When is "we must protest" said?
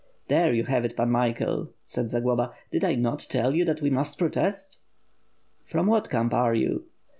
3.83-4.79